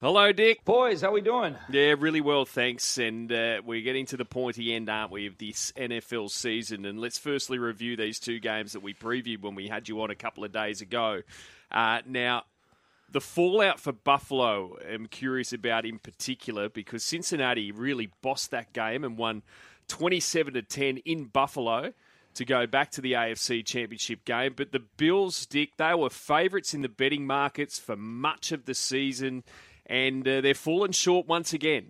[0.00, 0.64] Hello, Dick.
[0.64, 1.56] Boys, how are we doing?
[1.68, 2.98] Yeah, really well, thanks.
[2.98, 6.84] And uh, we're getting to the pointy end, aren't we, of this NFL season?
[6.84, 10.12] And let's firstly review these two games that we previewed when we had you on
[10.12, 11.22] a couple of days ago.
[11.72, 12.44] Uh, now,
[13.10, 19.02] the fallout for Buffalo, I'm curious about in particular because Cincinnati really bossed that game
[19.02, 19.42] and won
[19.88, 21.92] 27 to 10 in Buffalo
[22.34, 24.54] to go back to the AFC Championship game.
[24.56, 28.74] But the Bills, Dick, they were favourites in the betting markets for much of the
[28.74, 29.42] season
[29.88, 31.86] and uh, they're fallen short once again.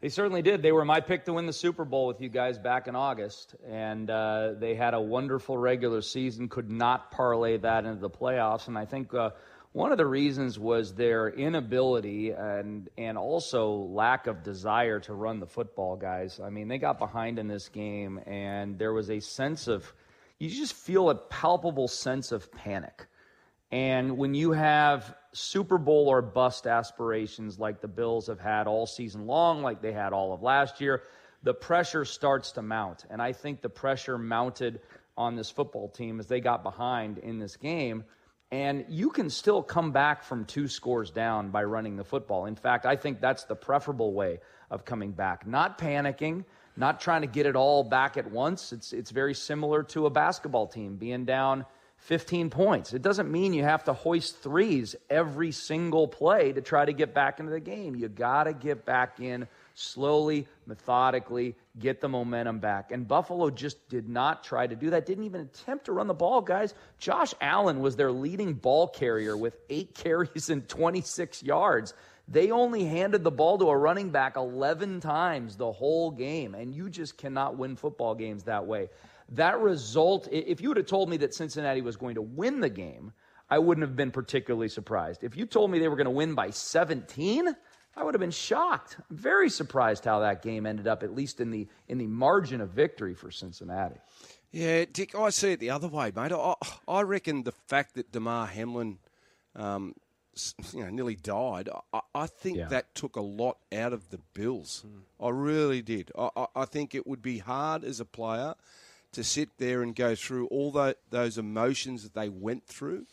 [0.00, 0.62] They certainly did.
[0.62, 3.54] They were my pick to win the Super Bowl with you guys back in August,
[3.68, 6.48] and uh, they had a wonderful regular season.
[6.48, 9.30] Could not parlay that into the playoffs, and I think uh,
[9.70, 15.38] one of the reasons was their inability and and also lack of desire to run
[15.38, 15.94] the football.
[15.94, 19.92] Guys, I mean, they got behind in this game, and there was a sense of
[20.40, 23.06] you just feel a palpable sense of panic.
[23.72, 28.86] And when you have Super Bowl or bust aspirations like the Bills have had all
[28.86, 31.02] season long, like they had all of last year,
[31.42, 33.06] the pressure starts to mount.
[33.08, 34.80] And I think the pressure mounted
[35.16, 38.04] on this football team as they got behind in this game.
[38.50, 42.44] And you can still come back from two scores down by running the football.
[42.44, 45.46] In fact, I think that's the preferable way of coming back.
[45.46, 46.44] Not panicking,
[46.76, 48.74] not trying to get it all back at once.
[48.74, 51.64] It's, it's very similar to a basketball team being down
[52.02, 52.94] 15 points.
[52.94, 57.14] It doesn't mean you have to hoist threes every single play to try to get
[57.14, 57.94] back into the game.
[57.94, 62.90] You got to get back in slowly, methodically, get the momentum back.
[62.90, 66.14] And Buffalo just did not try to do that, didn't even attempt to run the
[66.14, 66.74] ball, guys.
[66.98, 71.94] Josh Allen was their leading ball carrier with eight carries and 26 yards.
[72.26, 76.74] They only handed the ball to a running back 11 times the whole game, and
[76.74, 78.90] you just cannot win football games that way.
[79.30, 82.68] That result, if you would have told me that Cincinnati was going to win the
[82.68, 83.12] game,
[83.50, 85.24] I wouldn't have been particularly surprised.
[85.24, 87.54] If you told me they were going to win by 17,
[87.96, 88.96] I would have been shocked.
[89.10, 92.60] I'm very surprised how that game ended up, at least in the in the margin
[92.60, 94.00] of victory for Cincinnati.
[94.50, 96.32] Yeah, Dick, I see it the other way, mate.
[96.32, 96.54] I,
[96.88, 98.98] I reckon the fact that Damar Hamlin,
[99.56, 99.94] um,
[100.72, 101.68] you know, nearly died.
[101.92, 102.68] I, I think yeah.
[102.68, 104.84] that took a lot out of the Bills.
[104.86, 105.26] Mm.
[105.26, 106.10] I really did.
[106.18, 108.54] I, I, I think it would be hard as a player
[109.12, 113.06] to sit there and go through all the, those emotions that they went through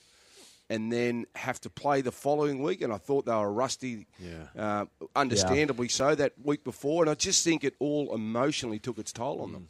[0.69, 2.81] and then have to play the following week.
[2.81, 4.61] And I thought they were rusty, yeah.
[4.61, 5.91] uh, understandably yeah.
[5.91, 7.03] so, that week before.
[7.03, 9.67] And I just think it all emotionally took its toll on them.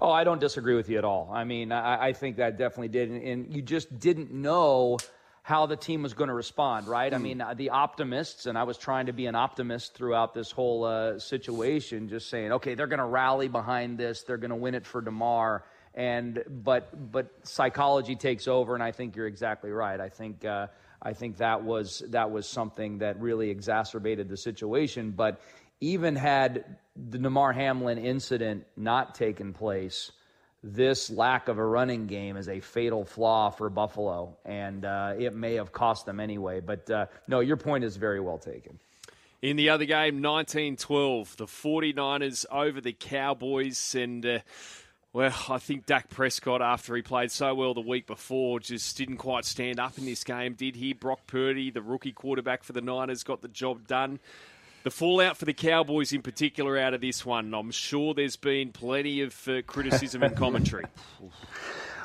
[0.00, 1.30] Oh, I don't disagree with you at all.
[1.32, 3.10] I mean, I, I think that definitely did.
[3.10, 4.98] And, and you just didn't know–
[5.48, 7.10] how the team was going to respond, right?
[7.10, 7.14] Mm.
[7.14, 7.22] I hmm.
[7.22, 11.18] mean, the optimists, and I was trying to be an optimist throughout this whole uh,
[11.18, 14.84] situation, just saying, okay, they're going to rally behind this, they're going to win it
[14.84, 15.64] for Damar,
[15.94, 19.98] and but but psychology takes over, and I think you're exactly right.
[19.98, 20.66] I think uh,
[21.00, 25.12] I think that was that was something that really exacerbated the situation.
[25.12, 25.40] But
[25.80, 30.12] even had the Damar Hamlin incident not taken place
[30.62, 35.34] this lack of a running game is a fatal flaw for Buffalo, and uh, it
[35.34, 36.60] may have cost them anyway.
[36.60, 38.78] But uh, no, your point is very well taken.
[39.40, 43.94] In the other game, 19 12, the 49ers over the Cowboys.
[43.94, 44.38] And, uh,
[45.12, 49.18] well, I think Dak Prescott, after he played so well the week before, just didn't
[49.18, 50.92] quite stand up in this game, did he?
[50.92, 54.18] Brock Purdy, the rookie quarterback for the Niners, got the job done.
[54.84, 58.70] The fallout for the Cowboys, in particular, out of this one, I'm sure there's been
[58.72, 60.84] plenty of uh, criticism and commentary.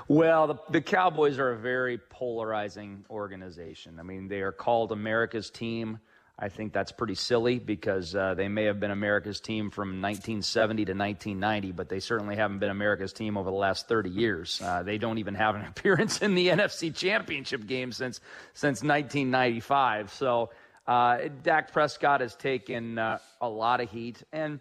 [0.09, 4.01] Well, the, the, Cowboys are a very polarizing organization.
[4.01, 5.99] I mean, they are called America's team.
[6.37, 10.85] I think that's pretty silly because uh, they may have been America's team from 1970
[10.85, 14.59] to 1990, but they certainly haven't been America's team over the last 30 years.
[14.61, 18.19] Uh, they don't even have an appearance in the NFC Championship game since
[18.53, 20.11] since 1995.
[20.11, 20.49] So
[20.87, 24.23] uh, Dak Prescott has taken uh, a lot of heat.
[24.31, 24.59] And,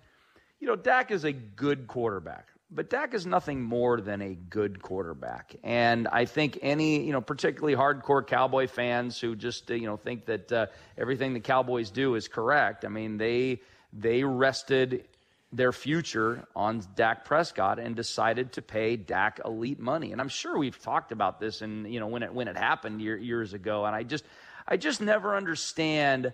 [0.60, 4.82] you know, Dak is a good quarterback, but Dak is nothing more than a good
[4.82, 5.56] quarterback.
[5.62, 9.96] And I think any, you know, particularly hardcore Cowboy fans who just, uh, you know,
[9.96, 10.66] think that uh,
[10.96, 13.60] everything the Cowboys do is correct, I mean, they,
[13.92, 15.04] they rested
[15.52, 20.12] their future on Dak Prescott and decided to pay Dak elite money.
[20.12, 23.02] And I'm sure we've talked about this and you know when it when it happened
[23.02, 24.24] year, years ago and I just
[24.66, 26.32] I just never understand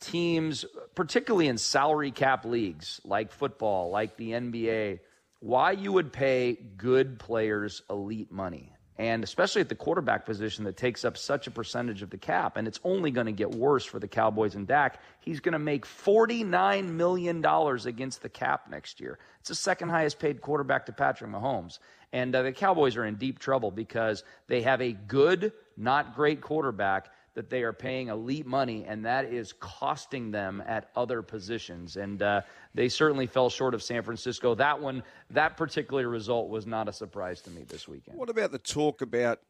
[0.00, 5.00] teams, particularly in salary cap leagues like football, like the NBA,
[5.40, 8.70] why you would pay good players elite money.
[8.96, 12.56] And especially at the quarterback position that takes up such a percentage of the cap.
[12.56, 15.00] And it's only going to get worse for the Cowboys and Dak.
[15.18, 19.18] He's going to make $49 million against the cap next year.
[19.40, 21.80] It's the second highest paid quarterback to Patrick Mahomes.
[22.12, 26.40] And uh, the Cowboys are in deep trouble because they have a good, not great
[26.40, 31.96] quarterback that they are paying elite money, and that is costing them at other positions.
[31.96, 32.42] And uh,
[32.74, 34.54] they certainly fell short of San Francisco.
[34.54, 38.18] That one, that particular result was not a surprise to me this weekend.
[38.18, 39.40] What about the talk about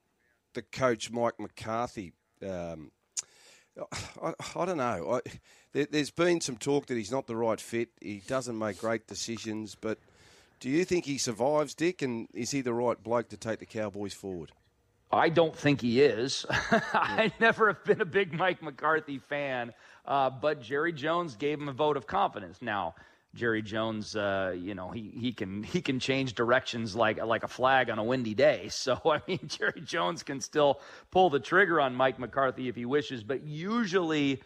[0.54, 2.12] the coach Mike McCarthy?
[2.42, 2.90] Um,
[4.22, 5.20] I, I, don't know.
[5.24, 5.30] I,
[5.72, 7.90] there, has been some talk that he's not the right fit.
[8.00, 9.98] He doesn't make great decisions, but
[10.60, 12.00] do you think he survives, Dick?
[12.00, 14.52] And is he the right bloke to take the Cowboys forward?
[15.14, 16.46] I don't think he is.
[16.50, 19.72] I never have been a big Mike McCarthy fan,
[20.06, 22.60] uh, but Jerry Jones gave him a vote of confidence.
[22.60, 22.94] Now,
[23.34, 27.48] Jerry Jones, uh, you know, he, he can he can change directions like like a
[27.48, 28.68] flag on a windy day.
[28.70, 30.80] So I mean, Jerry Jones can still
[31.10, 34.42] pull the trigger on Mike McCarthy if he wishes, but usually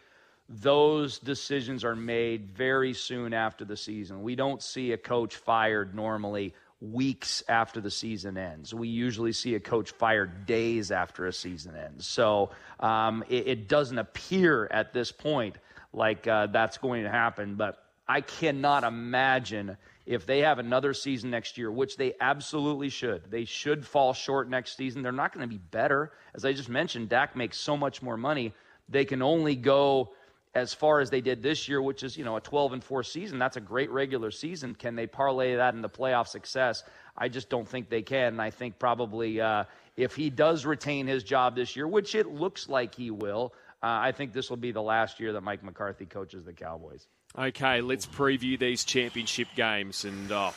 [0.49, 4.23] those decisions are made very soon after the season.
[4.23, 8.73] We don't see a coach fired normally weeks after the season ends.
[8.73, 12.07] We usually see a coach fired days after a season ends.
[12.07, 15.57] So um, it, it, doesn't appear at this point
[15.93, 17.57] like uh, that's going to happen.
[17.57, 19.77] But I cannot imagine
[20.07, 23.31] if they have another season next year, which they absolutely should.
[23.31, 25.03] They should fall short next season.
[25.03, 26.13] They're not going to be better.
[26.35, 28.55] As I just mentioned, Dak makes so much more money.
[28.89, 30.13] They can only go
[30.55, 33.03] as far as they did this year, which is, you know, a 12 and 4
[33.03, 33.39] season.
[33.39, 34.75] That's a great regular season.
[34.75, 36.83] Can they parlay that into playoff success?
[37.17, 38.35] I just don't think they can.
[38.35, 39.65] And I think probably uh,
[39.97, 43.53] if he does retain his job this year, which it looks like he will,
[43.83, 47.07] uh, I think this will be the last year that Mike McCarthy coaches the Cowboys.
[47.37, 50.05] Okay, let's preview these championship games.
[50.05, 50.55] And oh,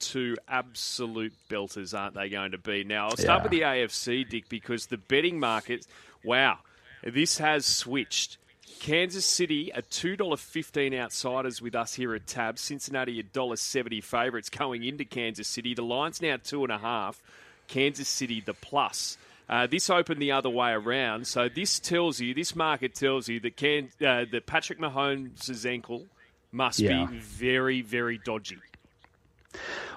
[0.00, 2.84] two absolute belters, aren't they going to be?
[2.84, 3.42] Now, I'll start yeah.
[3.42, 5.86] with the AFC, Dick, because the betting market,
[6.24, 6.58] wow,
[7.02, 8.38] this has switched.
[8.80, 12.58] Kansas City are $2.15 outsiders with us here at Tab.
[12.58, 15.74] Cincinnati $1.70 favourites going into Kansas City.
[15.74, 17.16] The line's now 2.5.
[17.68, 19.18] Kansas City the plus.
[19.48, 21.26] Uh, this opened the other way around.
[21.26, 26.06] So this tells you, this market tells you that, Can, uh, that Patrick Mahomes' ankle
[26.52, 27.06] must yeah.
[27.06, 28.58] be very, very dodgy.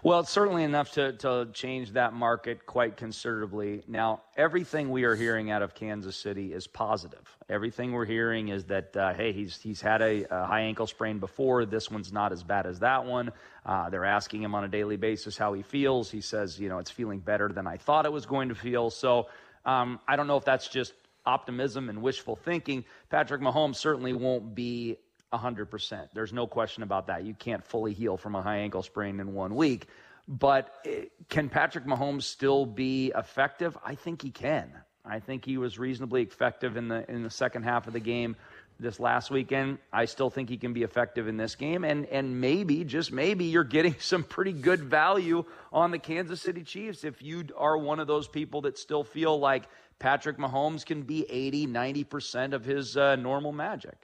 [0.04, 3.84] Well, it's certainly enough to, to change that market quite considerably.
[3.88, 7.22] Now, everything we are hearing out of Kansas City is positive.
[7.50, 11.20] Everything we're hearing is that, uh, hey, he's, he's had a, a, high ankle sprain
[11.20, 11.66] before.
[11.66, 13.32] This one's not as bad as that one.
[13.64, 16.10] Uh, they're asking him on a daily basis how he feels.
[16.10, 18.90] He says, you know, it's feeling better than I thought it was going to feel.
[18.90, 19.28] So
[19.66, 20.94] um, I don't know if that's just
[21.28, 22.86] optimism and wishful thinking.
[23.12, 24.98] Patrick Mahomes certainly won't be
[25.34, 26.10] 100%.
[26.14, 27.24] There's no question about that.
[27.24, 29.88] You can't fully heal from a high ankle sprain in one week.
[30.28, 33.78] But eh, can Patrick Mahomes still be effective?
[33.84, 34.72] I think he can.
[35.04, 38.36] I think he was reasonably effective in the in the second half of the game
[38.80, 39.80] this last weekend.
[39.92, 43.46] I still think he can be effective in this game and and maybe just maybe
[43.46, 45.44] you're getting some pretty good value
[45.74, 49.40] on the Kansas City Chiefs if you are one of those people that still feel
[49.40, 49.64] like
[49.98, 53.96] Patrick Mahomes can be 80, 90% of his uh, normal magic.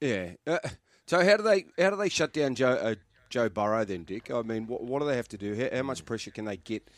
[0.00, 0.32] Yeah.
[0.46, 0.58] Uh,
[1.06, 2.94] so how do they how do they shut down Joe uh,
[3.30, 4.30] Joe Burrow then, Dick?
[4.30, 5.54] I mean, what, what do they have to do?
[5.54, 6.88] How, how, much pressure can they get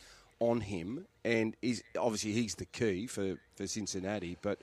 [0.40, 1.06] on him?
[1.24, 4.36] And is obviously he's the key for, for Cincinnati.
[4.40, 4.60] But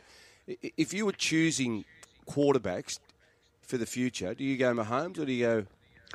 [0.47, 1.85] if you were choosing
[2.27, 2.99] quarterbacks
[3.61, 5.65] for the future, do you go Mahomes or do you go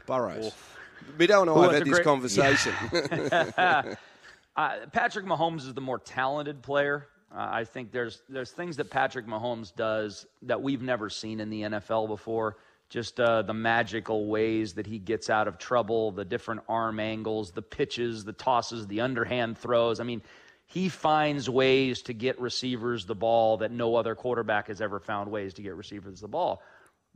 [0.07, 0.53] Burrows?
[0.53, 0.79] Oh.
[1.17, 2.75] Bido and I have had this great, conversation.
[2.93, 3.95] Yeah.
[4.57, 7.09] uh, Patrick Mahomes is the more talented player.
[7.31, 11.51] Uh, I think there's there's things that Patrick Mahomes does that we've never seen in
[11.51, 12.57] the NFL before.
[12.89, 17.51] Just uh, the magical ways that he gets out of trouble, the different arm angles,
[17.51, 20.01] the pitches, the tosses, the underhand throws.
[20.01, 20.23] I mean,
[20.65, 25.31] he finds ways to get receivers the ball that no other quarterback has ever found
[25.31, 26.63] ways to get receivers the ball.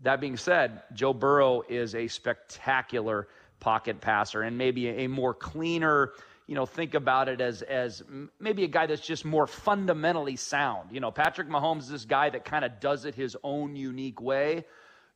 [0.03, 3.29] That being said, Joe Burrow is a spectacular
[3.61, 6.13] pocket passer and maybe a more cleaner
[6.47, 8.03] you know, think about it as as
[8.39, 10.91] maybe a guy that's just more fundamentally sound.
[10.93, 14.21] You know, Patrick Mahomes is this guy that kind of does it his own unique
[14.21, 14.65] way.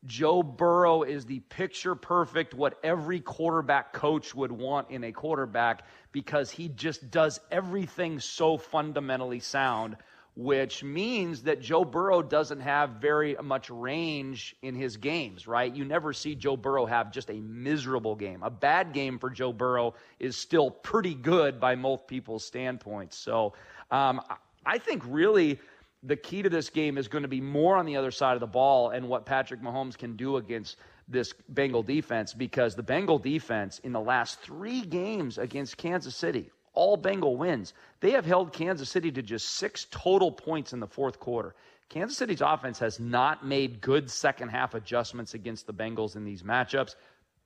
[0.04, 5.84] Joe Burrow is the picture perfect what every quarterback coach would want in a quarterback
[6.12, 9.96] because he just does everything so fundamentally sound
[10.36, 15.74] which means that Joe Burrow doesn't have very much range in his games, right?
[15.74, 18.42] You never see Joe Burrow have just a miserable game.
[18.42, 23.16] A bad game for Joe Burrow is still pretty good by most people's standpoints.
[23.16, 23.54] So
[23.90, 24.20] um,
[24.66, 25.58] I think really
[26.02, 28.40] the key to this game is going to be more on the other side of
[28.40, 30.76] the ball and what Patrick Mahomes can do against
[31.08, 36.50] this Bengal defense because the Bengal defense in the last three games against Kansas City,
[36.76, 37.74] all Bengal wins.
[38.00, 41.56] They have held Kansas City to just six total points in the fourth quarter.
[41.88, 46.42] Kansas City's offense has not made good second half adjustments against the Bengals in these
[46.42, 46.94] matchups.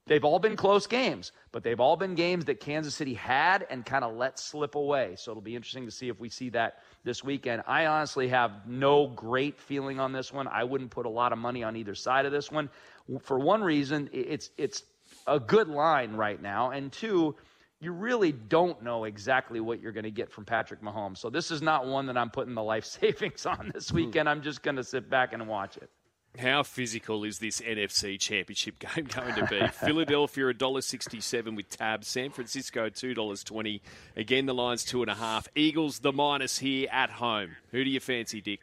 [0.06, 3.86] they've all been close games, but they've all been games that Kansas City had and
[3.86, 5.14] kind of let slip away.
[5.16, 7.62] So it'll be interesting to see if we see that this weekend.
[7.66, 10.48] I honestly have no great feeling on this one.
[10.48, 12.70] I wouldn't put a lot of money on either side of this one.
[13.20, 14.82] For one reason, it's it's
[15.26, 17.36] a good line right now, and two,
[17.80, 21.18] you really don't know exactly what you're going to get from Patrick Mahomes.
[21.18, 23.96] So this is not one that I'm putting the life savings on this hmm.
[23.96, 24.28] weekend.
[24.28, 25.90] I'm just going to sit back and watch it.
[26.38, 29.66] How physical is this NFC Championship game going to be?
[29.66, 32.04] Philadelphia $1.67 with tab.
[32.04, 33.80] San Francisco $2.20.
[34.16, 35.48] Again, the line's two and a half.
[35.56, 37.56] Eagles the minus here at home.
[37.72, 38.60] Who do you fancy, Dick?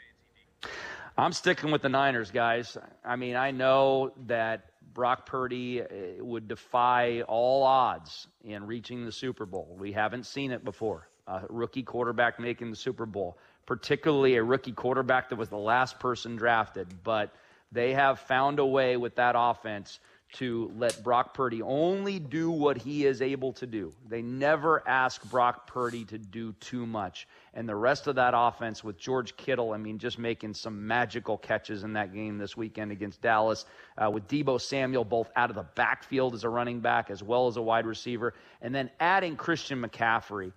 [1.17, 2.77] I'm sticking with the Niners, guys.
[3.03, 5.85] I mean, I know that Brock Purdy uh,
[6.19, 9.75] would defy all odds in reaching the Super Bowl.
[9.79, 11.07] We haven't seen it before.
[11.27, 15.99] A rookie quarterback making the Super Bowl, particularly a rookie quarterback that was the last
[15.99, 16.87] person drafted.
[17.03, 17.33] But
[17.71, 19.99] they have found a way with that offense
[20.33, 23.93] to let Brock Purdy only do what he is able to do.
[24.09, 27.27] They never ask Brock Purdy to do too much.
[27.53, 31.37] And the rest of that offense with George Kittle, I mean, just making some magical
[31.37, 33.65] catches in that game this weekend against Dallas,
[33.97, 37.47] uh, with Deebo Samuel both out of the backfield as a running back as well
[37.47, 40.51] as a wide receiver, and then adding Christian McCaffrey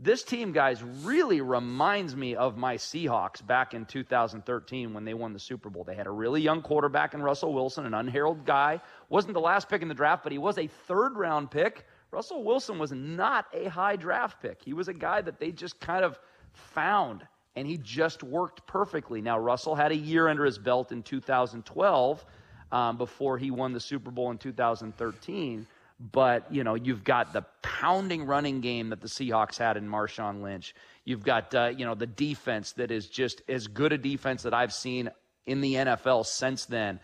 [0.00, 5.32] this team, guys, really reminds me of my Seahawks back in 2013 when they won
[5.32, 5.82] the Super Bowl.
[5.82, 8.80] They had a really young quarterback in Russell Wilson, an unheralded guy.
[9.08, 11.84] Wasn't the last pick in the draft, but he was a third round pick.
[12.12, 14.62] Russell Wilson was not a high draft pick.
[14.62, 16.16] He was a guy that they just kind of
[16.52, 17.26] found,
[17.56, 19.20] and he just worked perfectly.
[19.20, 22.24] Now, Russell had a year under his belt in 2012
[22.70, 25.66] um, before he won the Super Bowl in 2013
[26.00, 30.42] but you know you've got the pounding running game that the Seahawks had in Marshawn
[30.42, 30.74] Lynch.
[31.04, 34.54] You've got uh, you know the defense that is just as good a defense that
[34.54, 35.10] I've seen
[35.46, 37.00] in the NFL since then.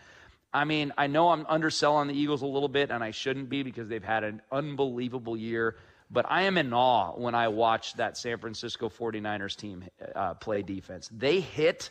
[0.53, 3.63] I mean, I know I'm underselling the Eagles a little bit, and I shouldn't be
[3.63, 5.75] because they've had an unbelievable year.
[6.09, 9.83] But I am in awe when I watch that San Francisco 49ers team
[10.15, 11.09] uh, play defense.
[11.11, 11.89] They hit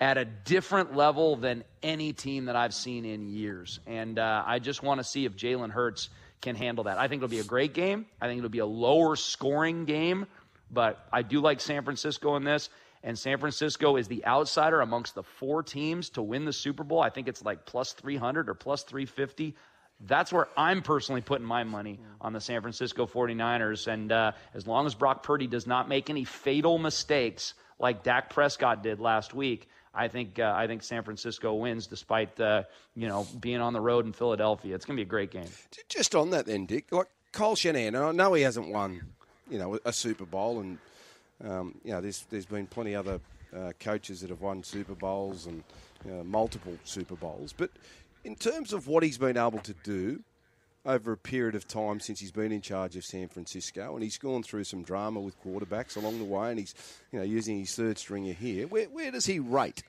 [0.00, 3.80] at a different level than any team that I've seen in years.
[3.86, 6.08] And uh, I just want to see if Jalen Hurts
[6.40, 6.98] can handle that.
[6.98, 8.06] I think it'll be a great game.
[8.20, 10.26] I think it'll be a lower scoring game,
[10.70, 12.70] but I do like San Francisco in this.
[13.02, 17.00] And San Francisco is the outsider amongst the four teams to win the Super Bowl.
[17.00, 19.56] I think it's like plus 300 or plus 350.
[20.00, 23.86] That's where I'm personally putting my money on the San Francisco 49ers.
[23.86, 28.30] And uh, as long as Brock Purdy does not make any fatal mistakes like Dak
[28.30, 32.62] Prescott did last week, I think uh, I think San Francisco wins despite uh,
[32.94, 34.74] you know being on the road in Philadelphia.
[34.74, 35.48] It's going to be a great game.
[35.88, 36.92] Just on that, then, Dick.
[36.92, 39.00] Like Kyle Shanahan, I know he hasn't won,
[39.50, 40.78] you know, a Super Bowl, and
[41.44, 43.20] um, you know, there's there's been plenty other
[43.56, 45.62] uh, coaches that have won Super Bowls and
[46.04, 47.52] you know, multiple Super Bowls.
[47.56, 47.70] But
[48.24, 50.22] in terms of what he's been able to do
[50.84, 54.18] over a period of time since he's been in charge of San Francisco, and he's
[54.18, 56.74] gone through some drama with quarterbacks along the way, and he's
[57.12, 58.66] you know using his third stringer here.
[58.66, 59.82] Where, where does he rate?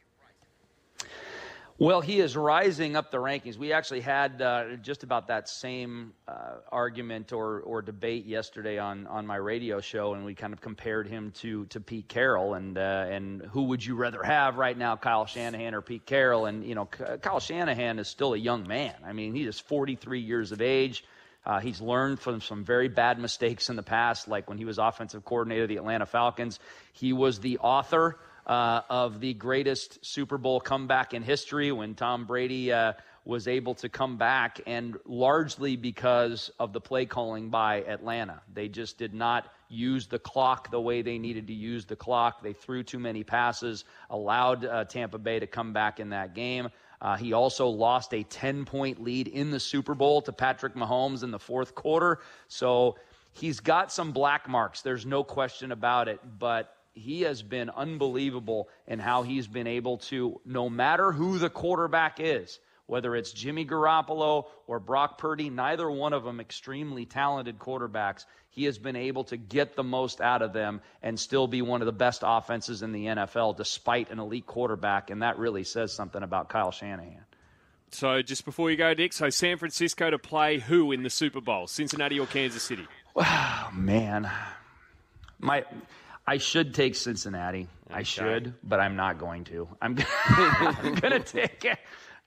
[1.82, 3.58] Well, he is rising up the rankings.
[3.58, 9.08] We actually had uh, just about that same uh, argument or, or debate yesterday on,
[9.08, 12.54] on my radio show, and we kind of compared him to, to Pete Carroll.
[12.54, 16.46] And, uh, and who would you rather have right now, Kyle Shanahan or Pete Carroll?
[16.46, 18.94] And, you know, Kyle Shanahan is still a young man.
[19.04, 21.04] I mean, he is 43 years of age.
[21.48, 24.78] Uh, he's learned from some very bad mistakes in the past, like when he was
[24.78, 26.60] offensive coordinator of the Atlanta Falcons.
[26.94, 32.26] He was the author uh, of the greatest Super Bowl comeback in history when Tom
[32.26, 32.94] Brady uh,
[33.24, 38.42] was able to come back, and largely because of the play calling by Atlanta.
[38.52, 42.42] They just did not use the clock the way they needed to use the clock.
[42.42, 46.70] They threw too many passes, allowed uh, Tampa Bay to come back in that game.
[47.02, 51.24] Uh, he also lost a 10 point lead in the Super Bowl to Patrick Mahomes
[51.24, 52.20] in the fourth quarter.
[52.48, 52.98] So
[53.34, 54.82] he's got some black marks.
[54.82, 56.20] There's no question about it.
[56.38, 61.50] But he has been unbelievable in how he's been able to, no matter who the
[61.50, 67.58] quarterback is, whether it's Jimmy Garoppolo or Brock Purdy, neither one of them extremely talented
[67.58, 71.62] quarterbacks, he has been able to get the most out of them and still be
[71.62, 75.10] one of the best offenses in the NFL despite an elite quarterback.
[75.10, 77.24] And that really says something about Kyle Shanahan.
[77.94, 81.42] So, just before you go, Dick, so San Francisco to play who in the Super
[81.42, 82.88] Bowl, Cincinnati or Kansas City?
[83.16, 84.30] Wow, man.
[85.40, 85.66] My
[86.32, 87.68] I should take Cincinnati.
[87.90, 88.00] Okay.
[88.00, 89.68] I should, but I'm not going to.
[89.82, 91.78] I'm, to take it.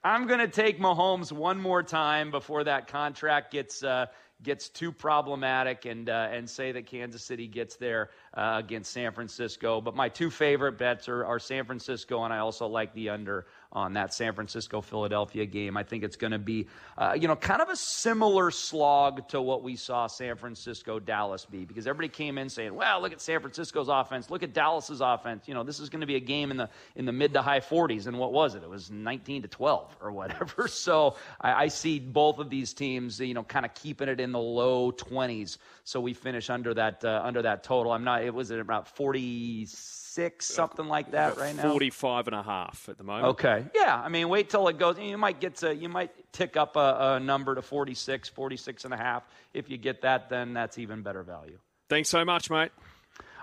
[0.05, 4.09] I'm going to take Mahomes one more time before that contract gets uh,
[4.43, 9.13] gets too problematic, and uh, and say that Kansas City gets there uh, against San
[9.13, 9.81] Francisco.
[9.81, 13.47] But my two favorite bets are, are San Francisco, and I also like the under
[13.75, 15.77] on that San Francisco Philadelphia game.
[15.77, 19.43] I think it's going to be, uh, you know, kind of a similar slog to
[19.43, 23.21] what we saw San Francisco Dallas be because everybody came in saying, well, look at
[23.21, 25.49] San Francisco's offense, look at Dallas's offense.
[25.49, 27.43] You know, this is going to be a game in the in the mid to
[27.43, 28.07] high 40s.
[28.07, 28.63] And what was it?
[28.63, 30.69] It was 19 to 12 or whatever.
[30.85, 34.33] So I, I see both of these teams, you know, kind of keeping it in
[34.33, 35.57] the low 20s.
[35.85, 37.93] So we finish under that uh, under that total.
[37.93, 38.23] I'm not.
[38.23, 41.71] It was at about 46 six, something like that right now?
[41.71, 43.27] 45 and a half at the moment.
[43.31, 43.65] Okay.
[43.75, 44.01] Yeah.
[44.03, 44.99] I mean, wait till it goes.
[44.99, 48.95] You might get to, you might tick up a, a number to 46, 46 and
[48.95, 49.25] a half.
[49.53, 51.59] If you get that, then that's even better value.
[51.89, 52.71] Thanks so much, mate.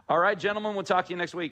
[0.10, 0.76] All right, gentlemen.
[0.76, 1.50] We'll talk to you next week.